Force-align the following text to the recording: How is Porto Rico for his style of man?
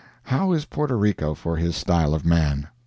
How 0.23 0.51
is 0.51 0.65
Porto 0.65 0.95
Rico 0.95 1.35
for 1.35 1.57
his 1.57 1.75
style 1.75 2.15
of 2.15 2.25
man? 2.25 2.69